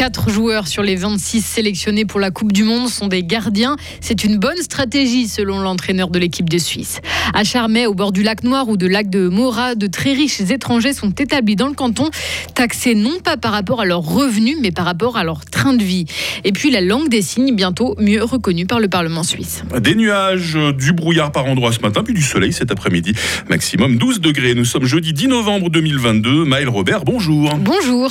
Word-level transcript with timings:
Quatre 0.00 0.30
joueurs 0.30 0.66
sur 0.66 0.82
les 0.82 0.96
26 0.96 1.42
sélectionnés 1.42 2.06
pour 2.06 2.20
la 2.20 2.30
Coupe 2.30 2.52
du 2.52 2.64
Monde 2.64 2.88
sont 2.88 3.06
des 3.06 3.22
gardiens. 3.22 3.76
C'est 4.00 4.24
une 4.24 4.38
bonne 4.38 4.56
stratégie 4.62 5.28
selon 5.28 5.58
l'entraîneur 5.60 6.08
de 6.08 6.18
l'équipe 6.18 6.48
de 6.48 6.56
Suisse. 6.56 7.02
À 7.34 7.44
Charmey, 7.44 7.84
au 7.84 7.92
bord 7.92 8.10
du 8.10 8.22
lac 8.22 8.42
Noir 8.42 8.70
ou 8.70 8.78
de 8.78 8.86
lac 8.86 9.10
de 9.10 9.28
Mora, 9.28 9.74
de 9.74 9.86
très 9.88 10.14
riches 10.14 10.40
étrangers 10.40 10.94
sont 10.94 11.10
établis 11.10 11.54
dans 11.54 11.68
le 11.68 11.74
canton, 11.74 12.08
taxés 12.54 12.94
non 12.94 13.20
pas 13.22 13.36
par 13.36 13.52
rapport 13.52 13.82
à 13.82 13.84
leurs 13.84 14.00
revenus, 14.00 14.56
mais 14.62 14.70
par 14.70 14.86
rapport 14.86 15.18
à 15.18 15.22
leur 15.22 15.44
train 15.44 15.74
de 15.74 15.84
vie. 15.84 16.06
Et 16.44 16.52
puis 16.52 16.70
la 16.70 16.80
langue 16.80 17.10
des 17.10 17.20
signes, 17.20 17.54
bientôt 17.54 17.94
mieux 17.98 18.24
reconnue 18.24 18.64
par 18.64 18.80
le 18.80 18.88
Parlement 18.88 19.22
suisse. 19.22 19.64
Des 19.82 19.94
nuages, 19.94 20.56
du 20.78 20.94
brouillard 20.94 21.30
par 21.30 21.44
endroits 21.44 21.72
ce 21.72 21.80
matin, 21.80 22.02
puis 22.02 22.14
du 22.14 22.22
soleil 22.22 22.54
cet 22.54 22.70
après-midi. 22.70 23.12
Maximum 23.50 23.98
12 23.98 24.22
degrés. 24.22 24.54
Nous 24.54 24.64
sommes 24.64 24.86
jeudi 24.86 25.12
10 25.12 25.28
novembre 25.28 25.68
2022. 25.68 26.46
Maël 26.46 26.70
Robert, 26.70 27.04
bonjour. 27.04 27.54
Bonjour. 27.56 28.10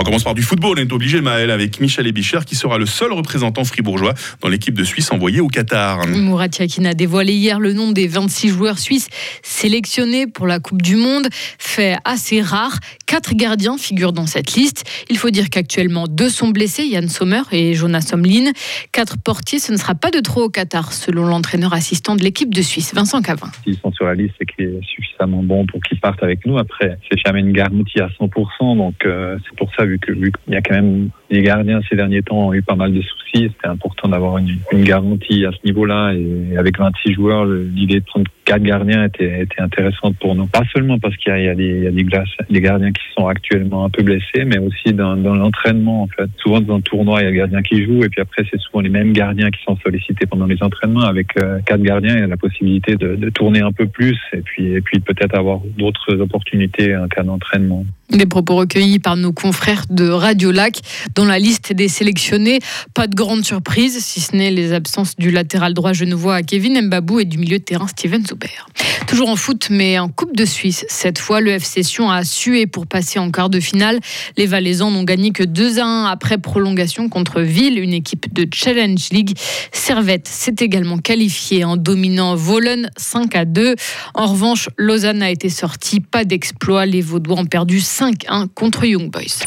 On 0.00 0.02
commence 0.02 0.24
par 0.24 0.32
du 0.32 0.40
football, 0.40 0.78
on 0.78 0.80
est 0.80 0.92
obligé 0.94 1.20
Maël 1.20 1.50
avec 1.50 1.78
Michel 1.78 2.06
Ebicher 2.06 2.38
qui 2.46 2.56
sera 2.56 2.78
le 2.78 2.86
seul 2.86 3.12
représentant 3.12 3.64
fribourgeois 3.64 4.14
dans 4.40 4.48
l'équipe 4.48 4.72
de 4.72 4.82
Suisse 4.82 5.12
envoyée 5.12 5.40
au 5.40 5.48
Qatar. 5.48 6.06
Murat 6.06 6.48
Yakin 6.58 6.86
a 6.86 6.94
dévoilé 6.94 7.34
hier 7.34 7.60
le 7.60 7.74
nom 7.74 7.92
des 7.92 8.08
26 8.08 8.48
joueurs 8.48 8.78
suisses 8.78 9.08
sélectionnés 9.42 10.26
pour 10.26 10.46
la 10.46 10.58
Coupe 10.58 10.80
du 10.80 10.96
Monde, 10.96 11.28
fait 11.58 11.98
assez 12.06 12.40
rare. 12.40 12.78
Quatre 13.10 13.34
gardiens 13.34 13.76
figurent 13.76 14.12
dans 14.12 14.26
cette 14.26 14.52
liste. 14.52 14.88
Il 15.10 15.18
faut 15.18 15.30
dire 15.30 15.50
qu'actuellement 15.50 16.06
deux 16.06 16.28
sont 16.28 16.50
blessés, 16.50 16.84
Yann 16.84 17.08
Sommer 17.08 17.42
et 17.50 17.74
Jonas 17.74 18.02
Somlin. 18.02 18.52
Quatre 18.92 19.18
portiers, 19.20 19.58
ce 19.58 19.72
ne 19.72 19.76
sera 19.78 19.96
pas 19.96 20.12
de 20.12 20.20
trop 20.20 20.42
au 20.42 20.48
Qatar, 20.48 20.92
selon 20.92 21.26
l'entraîneur 21.26 21.72
assistant 21.74 22.14
de 22.14 22.22
l'équipe 22.22 22.54
de 22.54 22.62
Suisse, 22.62 22.94
Vincent 22.94 23.20
Cavin. 23.20 23.50
S'ils 23.64 23.78
sont 23.78 23.90
sur 23.90 24.04
la 24.04 24.14
liste, 24.14 24.34
c'est 24.38 24.46
qu'il 24.46 24.64
est 24.64 24.84
suffisamment 24.84 25.42
bon 25.42 25.66
pour 25.66 25.80
qu'ils 25.80 25.98
partent 25.98 26.22
avec 26.22 26.46
nous. 26.46 26.56
Après, 26.56 27.00
c'est 27.10 27.18
jamais 27.26 27.40
une 27.40 27.50
garantie 27.50 27.98
à 27.98 28.06
100%, 28.06 28.76
donc 28.76 28.94
euh, 29.04 29.36
c'est 29.42 29.58
pour 29.58 29.74
ça 29.74 29.84
vu 29.84 29.98
que 29.98 30.12
vu 30.12 30.30
qu'il 30.30 30.54
y 30.54 30.56
a 30.56 30.62
quand 30.62 30.76
même 30.76 31.10
les 31.30 31.42
gardiens 31.42 31.80
ces 31.88 31.96
derniers 31.96 32.22
temps 32.22 32.48
ont 32.48 32.52
eu 32.52 32.62
pas 32.62 32.74
mal 32.74 32.92
de 32.92 33.00
soucis, 33.00 33.50
c'était 33.52 33.68
important 33.68 34.08
d'avoir 34.08 34.38
une, 34.38 34.58
garantie 34.84 35.46
à 35.46 35.52
ce 35.52 35.64
niveau-là. 35.64 36.12
Et 36.14 36.56
avec 36.56 36.78
26 36.78 37.14
joueurs, 37.14 37.44
l'idée 37.46 38.00
de 38.00 38.04
prendre 38.04 38.26
quatre 38.44 38.62
gardiens 38.62 39.04
était, 39.04 39.46
intéressante 39.58 40.16
pour 40.18 40.34
nous. 40.34 40.46
Pas 40.46 40.64
seulement 40.74 40.98
parce 40.98 41.16
qu'il 41.16 41.32
y, 41.32 41.48
a 41.48 41.54
des, 41.54 42.60
gardiens 42.60 42.90
qui 42.90 43.02
sont 43.16 43.28
actuellement 43.28 43.84
un 43.84 43.90
peu 43.90 44.02
blessés, 44.02 44.44
mais 44.44 44.58
aussi 44.58 44.92
dans, 44.92 45.14
l'entraînement. 45.14 46.02
En 46.02 46.08
fait, 46.08 46.28
souvent 46.38 46.60
dans 46.60 46.76
un 46.76 46.80
tournoi, 46.80 47.20
il 47.20 47.24
y 47.24 47.28
a 47.28 47.30
des 47.30 47.36
gardiens 47.36 47.62
qui 47.62 47.84
jouent, 47.84 48.02
et 48.02 48.08
puis 48.08 48.20
après 48.20 48.44
c'est 48.50 48.58
souvent 48.60 48.80
les 48.80 48.90
mêmes 48.90 49.12
gardiens 49.12 49.50
qui 49.50 49.62
sont 49.62 49.76
sollicités 49.84 50.26
pendant 50.26 50.46
les 50.46 50.60
entraînements. 50.62 51.02
Avec 51.02 51.28
euh, 51.40 51.60
quatre 51.64 51.82
gardiens, 51.82 52.14
il 52.14 52.20
y 52.20 52.24
a 52.24 52.26
la 52.26 52.36
possibilité 52.36 52.96
de, 52.96 53.30
tourner 53.30 53.60
un 53.60 53.72
peu 53.72 53.86
plus, 53.86 54.18
et 54.32 54.40
puis 54.40 55.00
peut-être 55.00 55.36
avoir 55.36 55.60
d'autres 55.78 56.20
opportunités 56.20 56.96
en 56.96 57.06
cas 57.06 57.22
d'entraînement. 57.22 57.84
Des 58.10 58.26
propos 58.26 58.56
recueillis 58.56 58.98
par 58.98 59.16
nos 59.16 59.32
confrères 59.32 59.84
de 59.88 60.08
Radio 60.08 60.50
Lac. 60.50 60.80
Dans 61.14 61.24
la 61.24 61.38
liste 61.38 61.72
des 61.72 61.86
sélectionnés, 61.86 62.58
pas 62.92 63.06
de 63.06 63.14
grande 63.14 63.44
surprise, 63.44 64.04
si 64.04 64.20
ce 64.20 64.34
n'est 64.34 64.50
les 64.50 64.72
absences 64.72 65.14
du 65.16 65.30
latéral 65.30 65.74
droit 65.74 65.92
genevois 65.92 66.34
à 66.34 66.42
Kevin 66.42 66.80
Mbabou 66.86 67.20
et 67.20 67.24
du 67.24 67.38
milieu 67.38 67.58
de 67.58 67.64
terrain 67.64 67.86
Steven 67.86 68.26
Zuber. 68.26 68.66
Toujours 69.06 69.28
en 69.28 69.36
foot, 69.36 69.68
mais 69.70 69.98
en 70.00 70.08
Coupe 70.08 70.36
de 70.36 70.44
Suisse. 70.44 70.84
Cette 70.88 71.18
fois, 71.18 71.40
le 71.40 71.52
FC 71.52 71.84
Sion 71.84 72.10
a 72.10 72.24
sué 72.24 72.66
pour 72.66 72.88
passer 72.88 73.20
en 73.20 73.30
quart 73.30 73.48
de 73.48 73.60
finale. 73.60 74.00
Les 74.36 74.46
Valaisans 74.46 74.90
n'ont 74.90 75.04
gagné 75.04 75.30
que 75.30 75.44
2 75.44 75.78
à 75.78 75.84
1 75.84 76.04
après 76.06 76.38
prolongation 76.38 77.08
contre 77.08 77.40
Ville, 77.40 77.78
une 77.78 77.92
équipe 77.92 78.32
de 78.34 78.46
Challenge 78.52 79.08
League. 79.12 79.36
Servette 79.72 80.26
s'est 80.26 80.56
également 80.58 80.98
qualifiée 80.98 81.64
en 81.64 81.76
dominant 81.76 82.34
Volen 82.34 82.90
5 82.96 83.36
à 83.36 83.44
2. 83.44 83.76
En 84.14 84.26
revanche, 84.26 84.68
Lausanne 84.76 85.22
a 85.22 85.30
été 85.30 85.48
sortie, 85.48 86.00
pas 86.00 86.24
d'exploit. 86.24 86.86
Les 86.86 87.02
Vaudois 87.02 87.38
ont 87.38 87.46
perdu 87.46 87.80
5-1 88.00 88.48
contre 88.54 88.86
Young 88.86 89.10
Boys. 89.10 89.44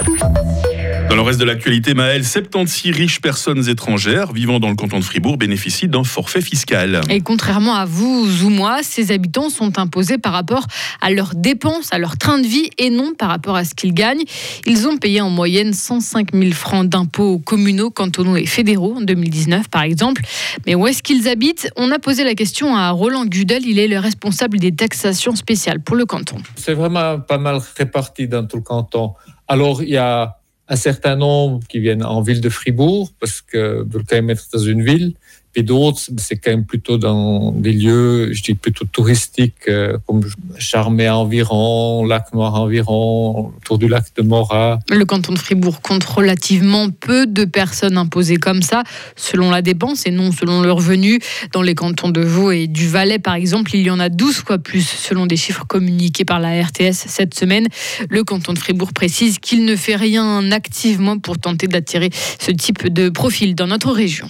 Dans 1.09 1.17
le 1.17 1.21
reste 1.21 1.39
de 1.39 1.45
l'actualité, 1.45 1.93
Maël, 1.93 2.25
76 2.25 2.91
riches 2.95 3.21
personnes 3.21 3.69
étrangères 3.69 4.33
vivant 4.33 4.59
dans 4.59 4.69
le 4.69 4.75
canton 4.75 4.97
de 4.97 5.03
Fribourg 5.03 5.37
bénéficient 5.37 5.87
d'un 5.87 6.03
forfait 6.03 6.41
fiscal. 6.41 7.01
Et 7.09 7.21
contrairement 7.21 7.75
à 7.75 7.85
vous 7.85 8.27
ou 8.43 8.49
moi, 8.49 8.79
ces 8.81 9.11
habitants 9.11 9.49
sont 9.49 9.77
imposés 9.77 10.17
par 10.17 10.33
rapport 10.33 10.65
à 11.01 11.11
leurs 11.11 11.35
dépenses, 11.35 11.89
à 11.91 11.99
leur 11.99 12.17
train 12.17 12.39
de 12.39 12.47
vie 12.47 12.69
et 12.79 12.89
non 12.89 13.13
par 13.13 13.29
rapport 13.29 13.55
à 13.55 13.63
ce 13.63 13.75
qu'ils 13.75 13.93
gagnent. 13.93 14.23
Ils 14.65 14.87
ont 14.87 14.97
payé 14.97 15.21
en 15.21 15.29
moyenne 15.29 15.73
105 15.73 16.33
000 16.33 16.51
francs 16.51 16.87
d'impôts 16.87 17.37
communaux, 17.37 17.91
cantonaux 17.91 18.35
et 18.35 18.47
fédéraux 18.47 18.95
en 18.97 19.01
2019 19.01 19.69
par 19.69 19.83
exemple. 19.83 20.23
Mais 20.65 20.73
où 20.73 20.87
est-ce 20.87 21.03
qu'ils 21.03 21.27
habitent? 21.27 21.69
On 21.75 21.91
a 21.91 21.99
posé 21.99 22.23
la 22.23 22.33
question 22.33 22.75
à 22.75 22.89
Roland 22.89 23.25
Gudel, 23.25 23.67
il 23.67 23.77
est 23.77 23.87
le 23.87 23.99
responsable 23.99 24.57
des 24.57 24.71
taxations 24.71 25.35
spéciales 25.35 25.79
pour 25.79 25.95
le 25.95 26.05
canton. 26.05 26.37
C'est 26.55 26.73
vraiment 26.73 27.19
pas 27.19 27.37
mal 27.37 27.59
réparti 27.77 28.27
dans 28.27 28.47
tout 28.47 28.57
le 28.57 28.63
canton. 28.63 29.13
Alors 29.47 29.83
il 29.83 29.89
y 29.89 29.97
a 29.97 30.37
un 30.67 30.75
certain 30.75 31.15
nombre 31.15 31.65
qui 31.67 31.79
viennent 31.79 32.03
en 32.03 32.21
ville 32.21 32.41
de 32.41 32.49
Fribourg, 32.49 33.11
parce 33.19 33.41
que 33.41 33.83
même 34.15 34.29
être 34.29 34.47
dans 34.53 34.59
une 34.59 34.83
ville, 34.83 35.13
et 35.55 35.63
d'autres, 35.63 36.01
c'est 36.17 36.37
quand 36.37 36.51
même 36.51 36.65
plutôt 36.65 36.97
dans 36.97 37.51
des 37.51 37.73
lieux, 37.73 38.33
je 38.33 38.41
dis 38.41 38.55
plutôt 38.55 38.85
touristiques, 38.85 39.67
euh, 39.67 39.97
comme 40.07 40.21
Charmey 40.57 41.07
environ, 41.09 42.05
Lac 42.05 42.33
Noir 42.33 42.55
environ, 42.55 43.53
autour 43.57 43.77
du 43.77 43.87
lac 43.87 44.05
de 44.15 44.23
Morat. 44.23 44.79
Le 44.89 45.05
canton 45.05 45.33
de 45.33 45.39
Fribourg 45.39 45.81
compte 45.81 46.03
relativement 46.03 46.89
peu 46.89 47.27
de 47.27 47.45
personnes 47.45 47.97
imposées 47.97 48.37
comme 48.37 48.63
ça, 48.63 48.83
selon 49.15 49.51
la 49.51 49.61
dépense 49.61 50.07
et 50.07 50.11
non 50.11 50.31
selon 50.31 50.61
le 50.61 50.71
revenu. 50.71 51.19
Dans 51.51 51.61
les 51.61 51.75
cantons 51.75 52.09
de 52.09 52.21
Vaud 52.21 52.51
et 52.51 52.67
du 52.67 52.87
Valais, 52.87 53.19
par 53.19 53.35
exemple, 53.35 53.75
il 53.75 53.81
y 53.81 53.91
en 53.91 53.99
a 53.99 54.09
12 54.09 54.35
fois 54.37 54.57
plus, 54.57 54.87
selon 54.87 55.27
des 55.27 55.37
chiffres 55.37 55.65
communiqués 55.67 56.25
par 56.25 56.39
la 56.39 56.63
RTS 56.63 56.93
cette 56.93 57.35
semaine. 57.35 57.67
Le 58.09 58.23
canton 58.23 58.53
de 58.53 58.59
Fribourg 58.59 58.93
précise 58.93 59.37
qu'il 59.37 59.65
ne 59.65 59.75
fait 59.75 59.95
rien 59.95 60.51
activement 60.51 61.19
pour 61.19 61.37
tenter 61.37 61.67
d'attirer 61.67 62.09
ce 62.39 62.51
type 62.51 62.91
de 62.91 63.09
profil 63.09 63.53
dans 63.53 63.67
notre 63.67 63.91
région. 63.91 64.27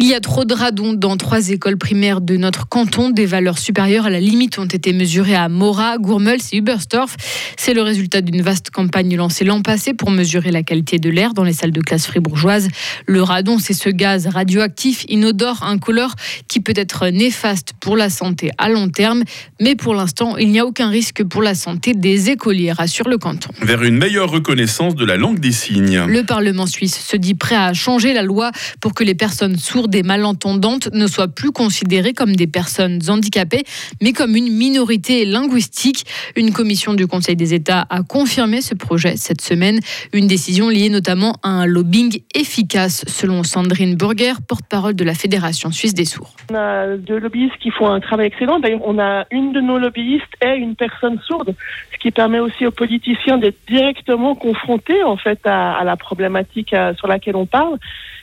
Il 0.00 0.06
y 0.06 0.14
a 0.14 0.20
trop 0.20 0.44
de 0.44 0.54
radons 0.54 0.92
dans 0.92 1.16
trois 1.16 1.48
écoles 1.48 1.76
primaires 1.76 2.20
de 2.20 2.36
notre 2.36 2.68
canton. 2.68 3.10
Des 3.10 3.26
valeurs 3.26 3.58
supérieures 3.58 4.06
à 4.06 4.10
la 4.10 4.20
limite 4.20 4.56
ont 4.60 4.64
été 4.64 4.92
mesurées 4.92 5.34
à 5.34 5.48
Mora, 5.48 5.98
Gourmels 5.98 6.38
et 6.52 6.58
Uberstorf. 6.58 7.16
C'est 7.56 7.74
le 7.74 7.82
résultat 7.82 8.20
d'une 8.20 8.40
vaste 8.40 8.70
campagne 8.70 9.16
lancée 9.16 9.44
l'an 9.44 9.60
passé 9.60 9.94
pour 9.94 10.12
mesurer 10.12 10.52
la 10.52 10.62
qualité 10.62 11.00
de 11.00 11.10
l'air 11.10 11.34
dans 11.34 11.42
les 11.42 11.52
salles 11.52 11.72
de 11.72 11.80
classe 11.80 12.06
fribourgeoises. 12.06 12.68
Le 13.06 13.22
radon, 13.22 13.58
c'est 13.58 13.74
ce 13.74 13.88
gaz 13.88 14.28
radioactif, 14.28 15.04
inodore, 15.08 15.64
incolore, 15.64 16.14
qui 16.46 16.60
peut 16.60 16.74
être 16.76 17.08
néfaste 17.08 17.72
pour 17.80 17.96
la 17.96 18.08
santé 18.08 18.52
à 18.56 18.68
long 18.68 18.90
terme. 18.90 19.24
Mais 19.60 19.74
pour 19.74 19.96
l'instant, 19.96 20.36
il 20.36 20.52
n'y 20.52 20.60
a 20.60 20.64
aucun 20.64 20.90
risque 20.90 21.24
pour 21.24 21.42
la 21.42 21.56
santé 21.56 21.94
des 21.94 22.30
écoliers, 22.30 22.70
rassure 22.70 23.08
le 23.08 23.18
canton. 23.18 23.50
Vers 23.62 23.82
une 23.82 23.98
meilleure 23.98 24.30
reconnaissance 24.30 24.94
de 24.94 25.04
la 25.04 25.16
langue 25.16 25.40
des 25.40 25.50
signes. 25.50 26.04
Le 26.06 26.22
Parlement 26.22 26.66
suisse 26.66 26.96
se 26.96 27.16
dit 27.16 27.34
prêt 27.34 27.56
à 27.56 27.72
changer 27.74 28.12
la 28.12 28.22
loi 28.22 28.52
pour 28.80 28.94
que 28.94 29.02
les 29.02 29.16
personnes 29.16 29.56
sourdes 29.56 29.87
et 29.94 30.02
malentendantes 30.02 30.88
ne 30.92 31.06
soient 31.06 31.28
plus 31.28 31.52
considérées 31.52 32.12
comme 32.12 32.34
des 32.36 32.46
personnes 32.46 33.00
handicapées, 33.08 33.64
mais 34.00 34.12
comme 34.12 34.36
une 34.36 34.52
minorité 34.52 35.24
linguistique. 35.24 36.04
Une 36.36 36.52
commission 36.52 36.94
du 36.94 37.06
Conseil 37.06 37.36
des 37.36 37.54
États 37.54 37.86
a 37.90 38.02
confirmé 38.02 38.60
ce 38.60 38.74
projet 38.74 39.16
cette 39.16 39.40
semaine, 39.40 39.80
une 40.12 40.26
décision 40.26 40.68
liée 40.68 40.90
notamment 40.90 41.34
à 41.42 41.48
un 41.48 41.66
lobbying 41.66 42.20
efficace, 42.34 43.04
selon 43.06 43.42
Sandrine 43.42 43.96
Burger, 43.96 44.34
porte-parole 44.46 44.94
de 44.94 45.04
la 45.04 45.14
Fédération 45.14 45.70
suisse 45.70 45.94
des 45.94 46.04
sourds. 46.04 46.34
On 46.50 46.54
a 46.54 46.96
deux 46.96 47.18
lobbyistes 47.18 47.58
qui 47.60 47.70
font 47.70 47.88
un 47.88 48.00
travail 48.00 48.26
excellent. 48.26 48.58
D'ailleurs, 48.58 48.80
on 48.84 48.98
a 48.98 49.24
une 49.30 49.52
de 49.52 49.60
nos 49.60 49.78
lobbyistes 49.78 50.24
est 50.40 50.58
une 50.58 50.76
personne 50.76 51.18
sourde, 51.26 51.54
ce 51.92 51.98
qui 51.98 52.10
permet 52.10 52.38
aussi 52.38 52.66
aux 52.66 52.70
politiciens 52.70 53.38
d'être 53.38 53.58
directement 53.68 54.34
confrontés 54.34 55.02
en 55.02 55.16
fait 55.16 55.40
à, 55.44 55.82
la 55.84 55.96
problématique 55.96 56.72
à, 56.72 56.94
sur 56.94 57.06
laquelle 57.06 57.36
on 57.36 57.46
parle. 57.46 57.78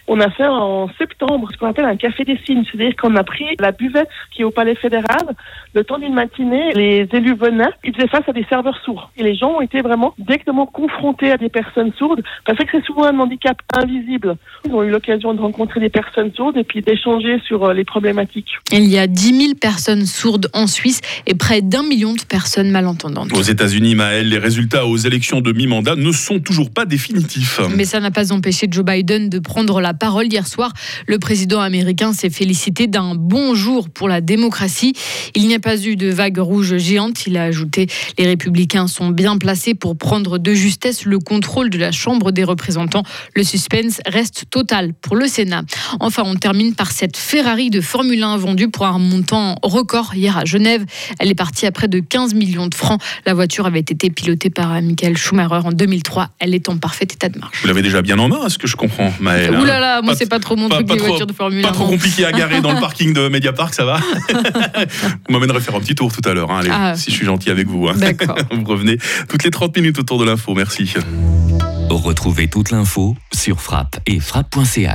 On 0.07 0.19
a 0.19 0.29
fait 0.29 0.47
en 0.47 0.87
septembre 0.99 1.49
ce 1.55 1.59
qu'on 1.59 1.67
appelle 1.67 1.85
un 1.85 1.95
café 1.95 2.25
des 2.25 2.38
signes, 2.45 2.63
c'est-à-dire 2.69 2.95
qu'on 2.97 3.16
a 3.16 3.23
pris 3.23 3.45
la 3.59 3.71
buvette 3.71 4.09
qui 4.31 4.41
est 4.41 4.45
au 4.45 4.51
Palais 4.51 4.75
fédéral. 4.75 5.25
Le 5.74 5.83
temps 5.83 5.97
d'une 5.97 6.13
matinée, 6.13 6.74
les 6.74 7.07
élus 7.13 7.35
venaient, 7.35 7.71
ils 7.83 7.95
faisaient 7.95 8.07
face 8.07 8.27
à 8.27 8.33
des 8.33 8.45
serveurs 8.50 8.77
sourds. 8.83 9.12
Et 9.18 9.24
les 9.24 9.35
gens 9.35 9.51
ont 9.51 9.62
été 9.62 9.81
vraiment 9.81 10.13
directement 10.19 10.65
confrontés 10.65 11.31
à 11.31 11.38
des 11.38 11.50
personnes 11.50 11.94
sourdes, 11.97 12.21
parce 12.45 12.57
que 12.57 12.65
c'est 12.71 12.83
souvent 12.83 13.06
un 13.06 13.18
handicap 13.19 13.57
invisible. 13.74 14.35
Ils 14.65 14.74
ont 14.74 14.83
eu 14.83 14.89
l'occasion 14.89 15.33
de 15.33 15.39
rencontrer 15.39 15.80
des 15.80 15.89
personnes 15.89 16.31
sourdes 16.35 16.57
et 16.57 16.63
puis 16.63 16.81
d'échanger 16.81 17.39
sur 17.45 17.74
les 17.74 17.85
problématiques. 17.85 18.51
Il 18.71 18.85
y 18.85 18.97
a 18.97 19.07
10 19.07 19.41
000 19.41 19.53
personnes 19.59 20.06
sourdes 20.06 20.50
en 20.53 20.68
Suisse 20.68 21.01
et 21.25 21.35
près 21.35 21.62
d'un 21.62 21.83
million 21.83 22.13
de 22.13 22.24
personnes 22.24 22.71
malentendantes. 22.71 23.31
Aux 23.33 23.41
États-Unis, 23.41 23.95
Maël, 23.95 24.27
les 24.27 24.38
résultats 24.38 24.85
aux 24.85 24.97
élections 24.97 25.41
de 25.41 25.51
mi-mandat 25.53 25.95
ne 25.95 26.12
sont 26.12 26.39
toujours 26.39 26.71
pas 26.71 26.85
définitifs. 26.85 27.62
Mais 27.75 27.85
ça 27.85 28.00
n'a 28.00 28.12
pas 28.12 28.33
empêché 28.33 28.68
Joe 28.69 28.83
Biden 28.83 29.30
de 29.30 29.39
prendre 29.39 29.80
la 29.81 29.94
parole 29.94 30.25
hier 30.25 30.47
soir. 30.47 30.74
Le 31.07 31.19
président 31.19 31.44
américain 31.53 32.13
s'est 32.13 32.30
félicité 32.30 32.88
d'un 32.88 33.13
bon 33.15 33.53
jour 33.56 33.89
pour 33.89 34.07
la 34.09 34.21
démocratie. 34.21 34.94
Il 35.36 35.47
n'y 35.47 35.53
a 35.56 35.59
pas 35.59 35.77
eu 35.81 35.95
de 35.95 36.09
vague 36.09 36.38
rouge 36.39 36.77
géante. 36.77 37.27
Il 37.27 37.38
a 37.38 37.44
ajouté 37.44 37.88
Les 38.18 38.25
républicains 38.25 38.88
sont 38.88 39.09
bien 39.09 39.38
placés 39.38 39.74
pour 39.75 39.95
prendre 39.97 40.38
de 40.38 40.53
justesse 40.53 41.06
le 41.06 41.19
contrôle 41.19 41.69
de 41.69 41.77
la 41.77 41.92
Chambre 41.92 42.31
des 42.31 42.44
représentants. 42.44 43.03
Le 43.36 43.44
suspense 43.44 44.00
reste 44.07 44.45
total 44.50 44.94
pour 44.94 45.15
le 45.15 45.27
Sénat. 45.27 45.63
Enfin, 46.00 46.24
on 46.25 46.36
termine 46.36 46.74
par 46.74 46.92
cette 46.92 47.18
Ferrari 47.18 47.69
de 47.69 47.81
Formule 47.81 48.24
1 48.24 48.38
vendue 48.38 48.69
pour 48.69 48.86
un 48.86 49.00
montant 49.00 49.56
record 49.62 50.15
hier 50.15 50.38
à 50.38 50.45
Genève. 50.45 50.86
Elle 51.19 51.30
est 51.30 51.36
partie 51.36 51.65
à 51.65 51.71
près 51.71 51.88
de 51.88 52.00
15 52.00 52.33
millions 52.33 52.68
de 52.68 52.75
francs. 52.75 53.01
La 53.25 53.33
voiture 53.33 53.65
avait 53.65 53.80
été 53.80 54.09
pilotée 54.09 54.50
par 54.50 54.81
Michael 54.81 55.18
Schumacher 55.18 55.62
en 55.68 55.71
2003. 55.71 56.30
Elle 56.39 56.53
est 56.56 56.69
en 56.69 56.77
parfait 56.77 57.06
état 57.06 57.30
de 57.30 57.38
marche. 57.39 57.62
Vous 57.62 57.68
l'avez 57.68 57.81
déjà 57.81 58.01
bien 58.01 58.18
en 58.19 58.27
main, 58.30 58.45
à 58.45 58.50
ce 58.50 58.57
que 58.57 58.68
je 58.68 58.75
comprends, 58.75 59.13
Maëlle. 59.19 59.56
Ouh 59.56 59.65
là 59.65 59.80
là, 59.80 60.01
moi 60.01 60.15
c'est 60.15 60.30
pas 60.30 60.39
trop 60.39 60.56
mon 60.56 60.69
pas- 60.69 60.75
truc 60.75 60.88
pas 60.88 60.94
les 60.94 61.00
trop- 61.00 61.07
voitures 61.09 61.27
de 61.27 61.33
Formule 61.35 61.65
1. 61.65 61.67
Pas 61.67 61.73
trop 61.73 61.87
compliqué 61.87 62.25
à 62.25 62.31
garer 62.31 62.61
dans 62.61 62.73
le 62.73 62.79
parking 62.81 63.13
de 63.13 63.27
Mediapark, 63.29 63.73
ça 63.73 63.85
va 63.85 63.97
Vous 64.29 65.33
m'emmènerez 65.33 65.59
faire 65.61 65.75
un 65.75 65.79
petit 65.79 65.95
tour 65.95 66.11
tout 66.11 66.27
à 66.27 66.33
l'heure, 66.33 66.51
hein, 66.51 66.59
allez, 66.59 66.69
Ah. 66.71 66.95
si 66.95 67.11
je 67.11 67.15
suis 67.15 67.25
gentil 67.25 67.49
avec 67.49 67.67
vous. 67.67 67.87
hein. 67.87 67.93
D'accord. 67.95 68.37
Vous 68.51 68.63
revenez 68.65 68.97
toutes 69.29 69.43
les 69.43 69.51
30 69.51 69.75
minutes 69.77 69.99
autour 69.99 70.19
de 70.19 70.25
l'info, 70.25 70.53
merci. 70.55 70.93
Retrouvez 71.89 72.47
toute 72.47 72.71
l'info 72.71 73.15
sur 73.33 73.61
frappe 73.61 73.97
et 74.05 74.19
frappe.ch. 74.19 74.89